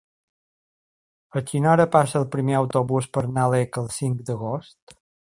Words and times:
A 1.41 1.43
quina 1.51 1.69
hora 1.73 1.85
passa 1.97 2.17
el 2.21 2.25
primer 2.37 2.57
autobús 2.63 3.11
per 3.19 3.23
Nalec 3.37 3.79
el 3.83 3.91
cinc 4.01 4.29
d'agost? 4.31 5.01